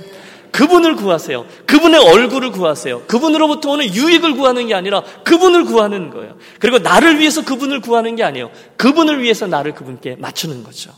[0.53, 1.47] 그분을 구하세요.
[1.67, 3.03] 그분의 얼굴을 구하세요.
[3.03, 6.37] 그분으로부터 오는 유익을 구하는 게 아니라 그분을 구하는 거예요.
[6.59, 8.51] 그리고 나를 위해서 그분을 구하는 게 아니에요.
[8.77, 10.93] 그분을 위해서 나를 그분께 맞추는 거죠.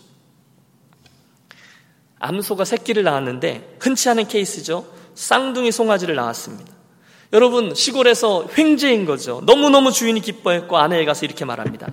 [2.19, 4.87] 암소가 새끼를 낳았는데 흔치 않은 케이스죠.
[5.15, 6.73] 쌍둥이 송아지를 낳았습니다.
[7.33, 9.43] 여러분 시골에서 횡재인 거죠.
[9.47, 11.89] 너무너무 주인이 기뻐했고 아내에 가서 이렇게 말합니다.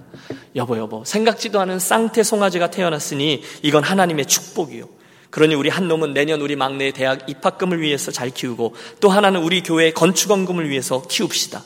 [0.56, 4.99] 여보 여보 생각지도 않은 쌍태 송아지가 태어났으니 이건 하나님의 축복이요.
[5.30, 9.62] 그러니 우리 한 놈은 내년 우리 막내의 대학 입학금을 위해서 잘 키우고 또 하나는 우리
[9.62, 11.64] 교회 건축원금을 위해서 키웁시다.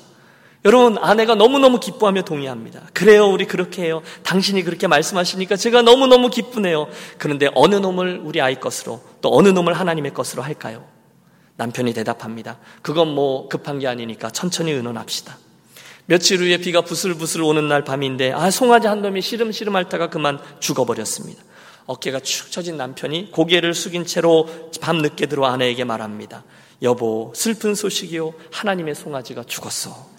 [0.66, 2.84] 여러분, 아내가 너무너무 기뻐하며 동의합니다.
[2.94, 4.02] 그래요, 우리 그렇게 해요.
[4.24, 6.88] 당신이 그렇게 말씀하시니까 제가 너무너무 기쁘네요.
[7.18, 10.86] 그런데 어느 놈을 우리 아이 것으로, 또 어느 놈을 하나님의 것으로 할까요?
[11.58, 12.60] 남편이 대답합니다.
[12.82, 15.38] 그건 뭐 급한 게 아니니까 천천히 의논합시다.
[16.06, 21.44] 며칠 후에 비가 부슬부슬 오는 날 밤인데, 아, 송아지 한 놈이 시름시름 앓다가 그만 죽어버렸습니다.
[21.86, 24.48] 어깨가 축 처진 남편이 고개를 숙인 채로
[24.82, 26.44] 밤늦게 들어 아내에게 말합니다.
[26.82, 28.34] 여보, 슬픈 소식이요.
[28.52, 30.14] 하나님의 송아지가 죽었어.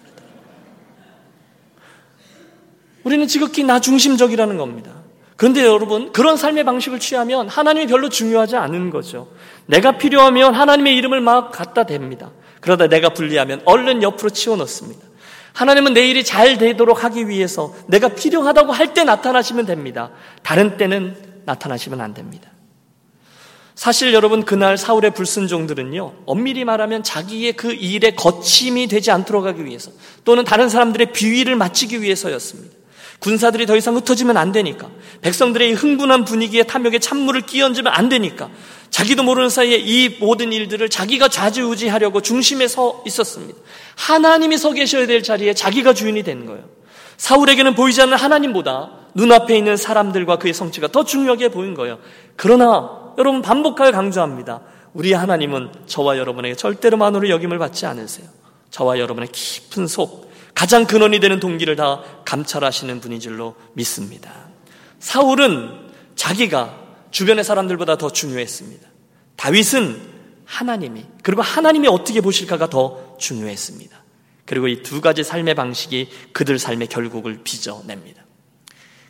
[3.02, 4.92] 우리는 지극히 나 중심적이라는 겁니다.
[5.36, 9.28] 그런데 여러분, 그런 삶의 방식을 취하면 하나님이 별로 중요하지 않은 거죠.
[9.66, 12.30] 내가 필요하면 하나님의 이름을 막 갖다 댑니다.
[12.60, 15.02] 그러다 내가 불리하면 얼른 옆으로 치워놓습니다.
[15.52, 20.10] 하나님은 내 일이 잘 되도록 하기 위해서 내가 필요하다고 할 때 나타나시면 됩니다.
[20.42, 22.50] 다른 때는 나타나시면 안 됩니다.
[23.74, 29.90] 사실 여러분 그날 사울의 불순종들은요 엄밀히 말하면 자기의 그 일에 거침이 되지 않도록 하기 위해서
[30.24, 32.76] 또는 다른 사람들의 비위를 맞추기 위해서였습니다.
[33.18, 34.90] 군사들이 더 이상 흩어지면 안 되니까
[35.22, 38.50] 백성들의 흥분한 분위기에 탐욕에 찬물을 끼얹으면 안 되니까
[38.90, 43.58] 자기도 모르는 사이에 이 모든 일들을 자기가 좌지우지하려고 중심에 서 있었습니다.
[43.96, 46.64] 하나님이 서 계셔야 될 자리에 자기가 주인이 된 거예요.
[47.16, 51.98] 사울에게는 보이지 않는 하나님보다 눈앞에 있는 사람들과 그의 성취가 더 중요하게 보인 거예요.
[52.36, 54.62] 그러나 여러분 반복하여 강조합니다.
[54.92, 58.26] 우리 하나님은 저와 여러분에게 절대로 만호를 여김을 받지 않으세요.
[58.70, 64.32] 저와 여러분의 깊은 속, 가장 근원이 되는 동기를 다 감찰하시는 분인 줄로 믿습니다.
[64.98, 65.70] 사울은
[66.16, 66.76] 자기가
[67.10, 68.88] 주변의 사람들보다 더 중요했습니다.
[69.36, 73.96] 다윗은 하나님이, 그리고 하나님이 어떻게 보실까가 더 중요했습니다.
[74.44, 78.23] 그리고 이 두 가지 삶의 방식이 그들 삶의 결국을 빚어냅니다.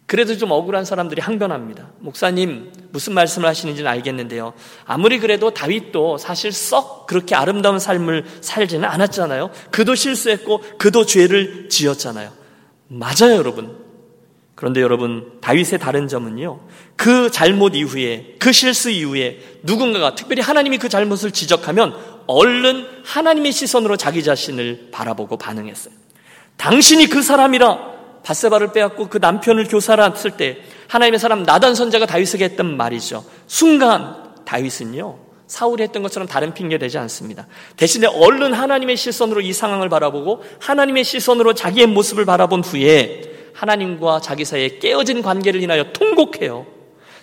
[0.07, 1.89] 그래도 좀 억울한 사람들이 항변합니다.
[2.01, 4.53] 목사님, 무슨 말씀을 하시는지는 알겠는데요.
[4.85, 9.51] 아무리 그래도 다윗도 사실 썩 그렇게 아름다운 삶을 살지는 않았잖아요.
[9.71, 12.31] 그도 실수했고, 그도 죄를 지었잖아요.
[12.89, 13.79] 맞아요, 여러분.
[14.55, 16.61] 그런데 여러분, 다윗의 다른 점은요.
[16.97, 21.95] 그 잘못 이후에, 그 실수 이후에 누군가가 특별히 하나님이 그 잘못을 지적하면
[22.27, 25.95] 얼른 하나님의 시선으로 자기 자신을 바라보고 반응했어요.
[26.57, 27.94] 당신이 그 사람이라
[28.25, 30.59] 바세바를 빼앗고 그 남편을 교사했을 때
[30.89, 33.25] 하나님의 사람 나단 선자가 다윗에게 했던 말이죠.
[33.47, 35.19] 순간 다윗은요.
[35.47, 37.47] 사울이 했던 것처럼 다른 핑계 되지 않습니다.
[37.77, 44.45] 대신에 얼른 하나님의 시선으로 이 상황을 바라보고 하나님의 시선으로 자기의 모습을 바라본 후에 하나님과 자기
[44.45, 46.67] 사이에 깨어진 관계를 인하여 통곡해요.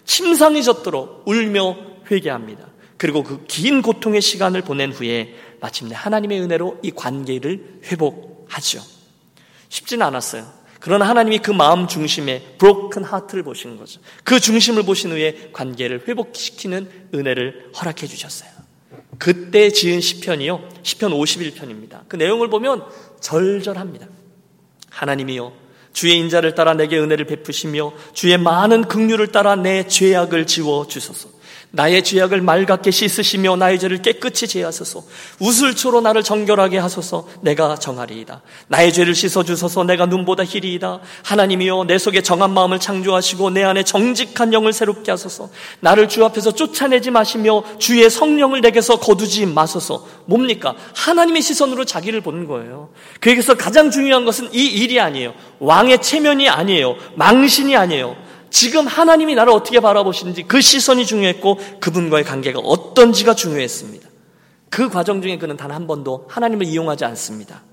[0.06, 1.76] 침상이 젖도록 울며
[2.10, 2.68] 회개합니다.
[2.98, 8.82] 그리고 그 긴 고통의 시간을 보낸 후에 마침내 하나님의 은혜로 이 관계를 회복하죠.
[9.70, 10.46] 쉽지는 않았어요.
[10.82, 14.02] 그러나 하나님이 그 마음 중심에 브로큰 하트를 보시는 거죠.
[14.24, 18.50] 그 중심을 보신 후에 관계를 회복시키는 은혜를 허락해 주셨어요.
[19.20, 20.67] 그때 지은 시편이요.
[20.82, 22.02] 시편 51편입니다.
[22.08, 22.84] 그 내용을 보면
[23.20, 24.08] 절절합니다.
[24.89, 25.54] 하나님이요.
[25.94, 31.30] 주의 인자를 따라 내게 은혜를 베푸시며 주의 많은 긍휼을 따라 내 죄악을 지워 주소서.
[31.73, 35.03] 나의 죄악을 맑게 씻으시며 나의 죄를 깨끗이 제하소서.
[35.39, 37.27] 우슬초로 나를 정결하게 하소서.
[37.39, 38.41] 내가 정하리이다.
[38.67, 39.86] 나의 죄를 씻어 주소서.
[39.86, 40.99] 내가 눈보다 희리이다.
[41.23, 45.49] 하나님이여 내 속에 정한 마음을 창조하시고 내 안에 정직한 영을 새롭게 하소서.
[45.79, 50.05] 나를 주 앞에서 쫓아내지 마시며 주의 성령을 내게서 거두지 마소서.
[50.25, 50.75] 뭡니까?
[50.93, 52.89] 하나님의 시선으로 자기를 보는 거예요.
[53.21, 55.34] 그에게서 가장 중요한 것은 이 일이 아니에요.
[55.60, 56.97] 왕의 체면이 아니에요.
[57.15, 58.31] 망신이 아니에요.
[58.52, 64.08] 지금 하나님이 나를 어떻게 바라보시는지 그 시선이 중요했고 그분과의 관계가 어떤지가 중요했습니다.
[64.70, 67.64] 그 과정 중에 그는 단 한 번도 하나님을 이용하지 않습니다.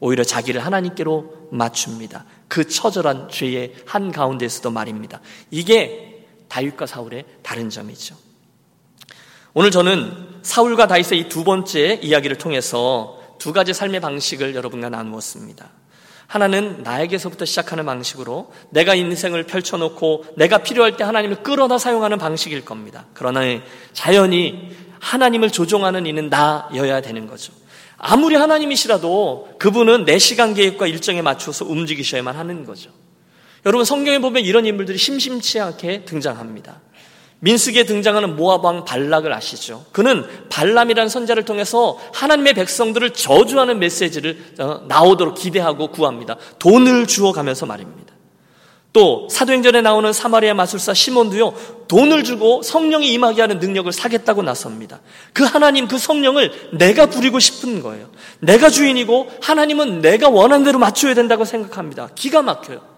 [0.00, 2.26] 오히려 자기를 하나님께로 맞춥니다.
[2.48, 5.20] 그 처절한 죄의 한 가운데서도 말입니다.
[5.50, 8.16] 이게 다윗과 사울의 다른 점이죠.
[9.54, 15.70] 오늘 저는 사울과 다윗의 이 두 번째 이야기를 통해서 두 가지 삶의 방식을 여러분과 나누었습니다.
[16.34, 23.06] 하나는 나에게서부터 시작하는 방식으로 내가 인생을 펼쳐놓고 내가 필요할 때 하나님을 끌어다 사용하는 방식일 겁니다.
[23.14, 23.42] 그러나
[23.92, 27.52] 자연히 하나님을 조종하는 이는 나여야 되는 거죠.
[27.98, 32.90] 아무리 하나님이시라도 그분은 내 시간 계획과 일정에 맞춰서 움직이셔야만 하는 거죠.
[33.64, 36.80] 여러분 성경에 보면 이런 인물들이 심심치 않게 등장합니다.
[37.44, 39.84] 민숙에 등장하는 모압왕 발락을 아시죠?
[39.92, 46.36] 그는 발람이라는 선자를 통해서 하나님의 백성들을 저주하는 메시지를 어, 나오도록 기대하고 구합니다.
[46.58, 48.14] 돈을 주어가면서 말입니다.
[48.94, 51.52] 또 사도행전에 나오는 사마리아 마술사 시몬도요
[51.88, 55.00] 돈을 주고 성령이 임하게 하는 능력을 사겠다고 나섭니다.
[55.34, 58.08] 그 하나님 그 성령을 내가 부리고 싶은 거예요.
[58.38, 62.08] 내가 주인이고 하나님은 내가 원하는 대로 맞춰야 된다고 생각합니다.
[62.14, 62.93] 기가 막혀요.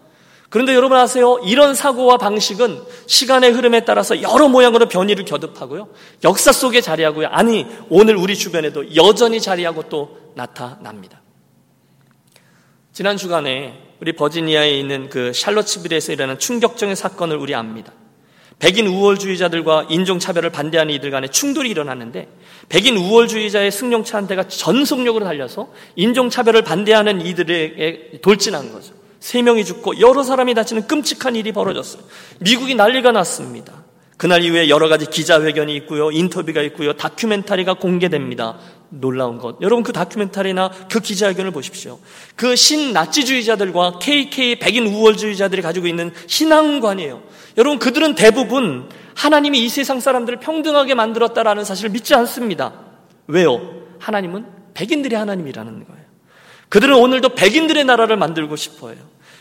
[0.49, 1.39] 그런데 여러분 아세요?
[1.45, 5.89] 이런 사고와 방식은 시간의 흐름에 따라서 여러 모양으로 변이를 겨듭하고요.
[6.25, 7.29] 역사 속에 자리하고요.
[7.29, 11.21] 아니, 오늘 우리 주변에도 여전히 자리하고 또 나타납니다.
[12.93, 17.93] 지난 주간에 우리 버지니아에 있는 그 샬롯츠빌에서 일어난 충격적인 사건을 우리 압니다.
[18.59, 22.29] 백인 우월주의자들과 인종차별을 반대하는 이들 간에 충돌이 일어났는데
[22.71, 28.95] 백인 우월주의자의 승용차 한 대가 전속력으로 달려서 인종차별을 반대하는 이들에게 돌진한 거죠.
[29.21, 32.03] 세 명이 죽고 여러 사람이 다치는 끔찍한 일이 벌어졌어요.
[32.41, 33.85] 미국이 난리가 났습니다.
[34.17, 38.59] 그날 이후에 여러 가지 기자회견이 있고요, 인터뷰가 있고요, 다큐멘터리가 공개됩니다.
[38.89, 39.57] 놀라운 것.
[39.61, 41.99] 여러분 그 다큐멘터리나 그 기자회견을 보십시오.
[42.35, 47.23] 그 신나치주의자들과 KK 백인 우월주의자들이 가지고 있는 신앙관이에요.
[47.59, 52.75] 여러분 그들은 대부분 하나님이 이 세상 사람들을 평등하게 만들었다라는 사실을 믿지 않습니다.
[53.27, 53.61] 왜요?
[53.99, 56.06] 하나님은 백인들이 하나님이라는 거예요.
[56.77, 58.97] 그들은 오늘도 백인들의 나라를 만들고 싶어요.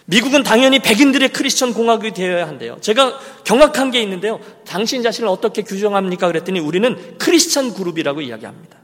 [0.06, 2.78] 미국은 당연히 백인들의 크리스천 공화국이 되어야 한대요.
[2.80, 4.40] 제가 경악한 게 있는데요.
[4.66, 6.28] 당신 자신을 어떻게 규정합니까?
[6.28, 8.78] 그랬더니 우리는 크리스천 그룹이라고 이야기합니다.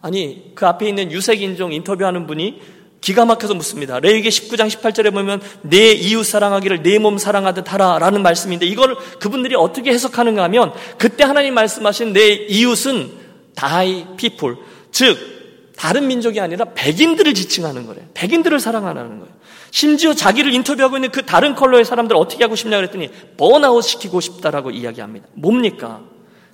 [0.00, 2.60] 아니, 그 앞에 있는 유색인종 인터뷰하는 분이
[3.00, 3.98] 기가 막혀서 묻습니다.
[3.98, 9.90] 레위기 19장 18절에 보면 내 이웃 사랑하기를 내 몸 사랑하듯 하라라는 말씀인데 이걸 그분들이 어떻게
[9.90, 13.10] 해석하는가 하면 그때 하나님 말씀하신 내 이웃은
[13.56, 14.56] thy people
[14.92, 15.35] 즉
[15.76, 18.04] 다른 민족이 아니라 백인들을 지칭하는 거래요.
[18.14, 19.34] 백인들을 사랑하는 거예요.
[19.70, 24.70] 심지어 자기를 인터뷰하고 있는 그 다른 컬러의 사람들 어떻게 하고 싶냐 그랬더니 번아웃 시키고 싶다라고
[24.70, 25.28] 이야기합니다.
[25.34, 26.00] 뭡니까?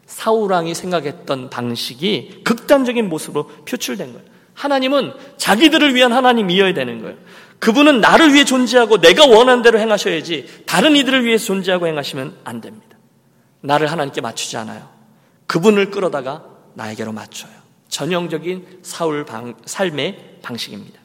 [0.06, 4.26] 사우랑이 생각했던 방식이 극단적인 모습으로 표출된 거예요.
[4.54, 7.16] 하나님은 자기들을 위한 하나님이어야 되는 거예요.
[7.60, 12.98] 그분은 나를 위해 존재하고 내가 원하는 대로 행하셔야지 다른 이들을 위해 존재하고 행하시면 안 됩니다.
[13.60, 14.88] 나를 하나님께 맞추지 않아요.
[15.46, 17.61] 그분을 끌어다가 나에게로 맞춰요.
[17.92, 20.98] 전형적인 사울 방, 삶의 방식입니다.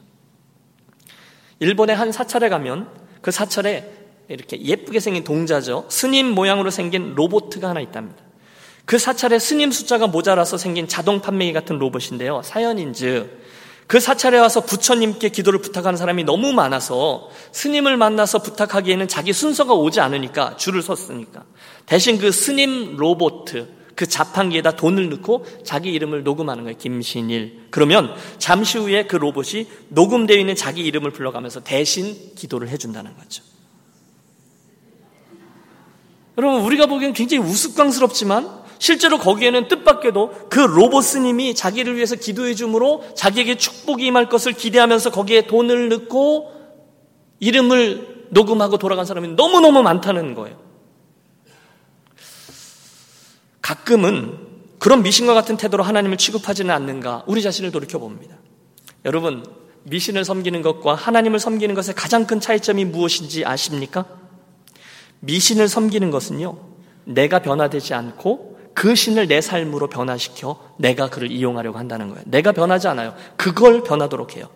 [1.60, 2.88] 일본의 한 사찰에 가면
[3.20, 3.92] 그 사찰에
[4.28, 5.84] 이렇게 예쁘게 생긴 동자죠.
[5.90, 8.22] 스님 모양으로 생긴 로보트가 하나 있답니다.
[8.86, 12.40] 그 사찰에 스님 숫자가 모자라서 생긴 자동 판매기 같은 로봇인데요.
[12.42, 13.38] 사연인즉
[13.86, 20.00] 그 사찰에 와서 부처님께 기도를 부탁하는 사람이 너무 많아서 스님을 만나서 부탁하기에는 자기 순서가 오지
[20.00, 21.44] 않으니까 줄을 섰으니까
[21.84, 26.78] 대신 그 스님 로보트 그 자판기에다 돈을 넣고 자기 이름을 녹음하는 거예요.
[26.78, 27.66] 김신일.
[27.70, 33.42] 그러면 잠시 후에 그 로봇이 녹음되어 있는 자기 이름을 불러가면서 대신 기도를 해준다는 거죠.
[36.38, 43.04] 여러분, 우리가 보기엔 굉장히 우스꽝스럽지만 실제로 거기에는 뜻밖에도 그 로봇 스님이 자기를 위해서 기도해 주므로
[43.16, 46.52] 자기에게 축복이 임할 것을 기대하면서 거기에 돈을 넣고
[47.40, 50.67] 이름을 녹음하고 돌아간 사람이 너무너무 많다는 거예요.
[53.68, 54.38] 가끔은
[54.78, 58.34] 그런 미신과 같은 태도로 하나님을 취급하지는 않는가 우리 자신을 돌이켜 봅니다.
[59.04, 59.44] 여러분,
[59.82, 64.06] 미신을 섬기는 것과 하나님을 섬기는 것의 가장 큰 차이점이 무엇인지 아십니까?
[65.20, 66.56] 미신을 섬기는 것은요,
[67.04, 72.22] 내가 변화되지 않고 그 신을 내 삶으로 변화시켜 내가 그를 이용하려고 한다는 거예요.
[72.24, 73.14] 내가 변하지 않아요.
[73.36, 74.48] 그걸 변하도록 해요.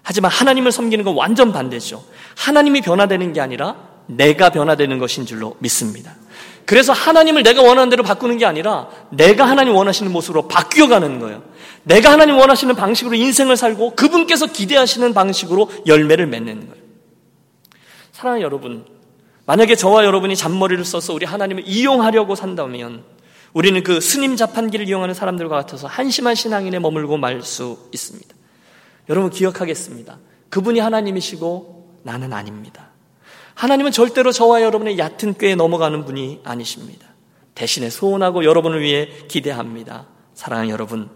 [0.00, 2.02] 하지만 하나님을 섬기는 건 완전 반대죠.
[2.38, 3.76] 하나님이 변화되는 게 아니라
[4.06, 6.16] 내가 변화되는 것인 줄로 믿습니다.
[6.66, 11.42] 그래서 하나님을 내가 원하는 대로 바꾸는 게 아니라 내가 하나님 원하시는 모습으로 바뀌어 가는 거예요.
[11.82, 16.84] 내가 하나님 원하시는 방식으로 인생을 살고 그분께서 기대하시는 방식으로 열매를 맺는 거예요.
[18.12, 18.84] 사랑하는 여러분,
[19.46, 23.02] 만약에 저와 여러분이 잔머리를 써서 우리 하나님을 이용하려고 산다면
[23.52, 28.34] 우리는 그 스님 자판기를 이용하는 사람들과 같아서 한심한 신앙인에 머물고 말 수 있습니다.
[29.08, 30.18] 여러분 기억하겠습니다.
[30.50, 32.89] 그분이 하나님이시고 나는 아닙니다.
[33.60, 37.06] 하나님은 절대로 저와 여러분의 얕은 꾀에 넘어가는 분이 아니십니다.
[37.54, 40.06] 대신에 소원하고 여러분을 위해 기대합니다.
[40.32, 41.10] 사랑하는 여러분,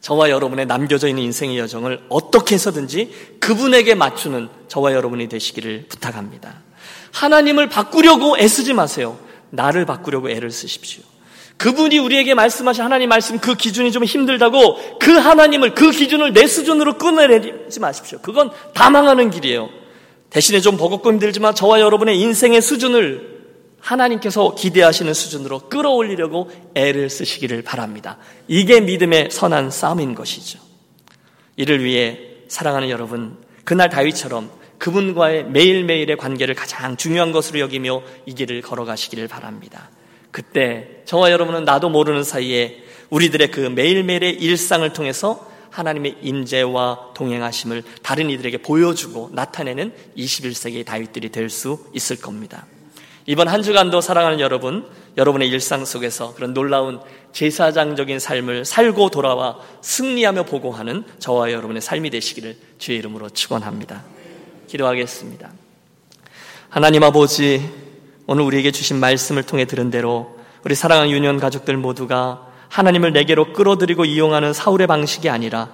[0.00, 6.62] 저와 여러분의 남겨져 있는 인생의 여정을 어떻게 해서든지 그분에게 맞추는 저와 여러분이 되시기를 부탁합니다.
[7.12, 9.16] 하나님을 바꾸려고 애쓰지 마세요.
[9.50, 11.04] 나를 바꾸려고 애를 쓰십시오.
[11.58, 16.98] 그분이 우리에게 말씀하신 하나님 말씀 그 기준이 좀 힘들다고 그 하나님을 그 기준을 내 수준으로
[16.98, 18.18] 끊어내지 마십시오.
[18.20, 19.81] 그건 다 망하는 길이에요.
[20.32, 23.32] 대신에 좀 버겁고 힘들지만 저와 여러분의 인생의 수준을
[23.80, 28.16] 하나님께서 기대하시는 수준으로 끌어올리려고 애를 쓰시기를 바랍니다.
[28.48, 30.58] 이게 믿음의 선한 싸움인 것이죠.
[31.56, 32.18] 이를 위해
[32.48, 39.90] 사랑하는 여러분, 그날 다윗처럼 그분과의 매일매일의 관계를 가장 중요한 것으로 여기며 이 길을 걸어가시기를 바랍니다.
[40.30, 48.30] 그때 저와 여러분은 나도 모르는 사이에 우리들의 그 매일매일의 일상을 통해서 하나님의 임재와 동행하심을 다른
[48.30, 52.66] 이들에게 보여주고 나타내는 21세기의 다윗들이 될 수 있을 겁니다.
[53.26, 57.00] 이번 한 주간도 사랑하는 여러분, 여러분의 일상 속에서 그런 놀라운
[57.32, 64.02] 제사장적인 삶을 살고 돌아와 승리하며 보고하는 저와 여러분의 삶이 되시기를 주의 이름으로 축원합니다.
[64.66, 65.50] 기도하겠습니다.
[66.68, 67.70] 하나님 아버지,
[68.26, 74.06] 오늘 우리에게 주신 말씀을 통해 들은 대로 우리 사랑하는 유년 가족들 모두가 하나님을 내게로 끌어들이고
[74.06, 75.68] 이용하는 사울의 방식이 아니라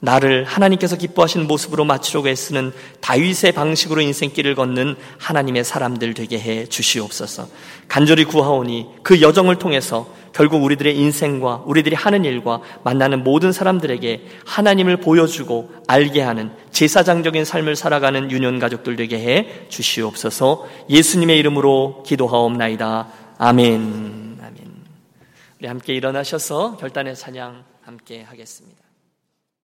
[0.00, 7.46] 나를 하나님께서 기뻐하시는 모습으로 맞추려고 애쓰는 다윗의 방식으로 인생길을 걷는 하나님의 사람들 되게 해 주시옵소서.
[7.88, 14.98] 간절히 구하오니 그 여정을 통해서 결국 우리들의 인생과 우리들이 하는 일과 만나는 모든 사람들에게 하나님을
[14.98, 20.66] 보여주고 알게 하는 제사장적인 삶을 살아가는 유년 가족들 되게 해 주시옵소서.
[20.90, 23.06] 예수님의 이름으로 기도하옵나이다.
[23.38, 24.21] 아멘.
[25.68, 28.81] 함께 일어나셔서 결단의 찬양 함께 하겠습니다.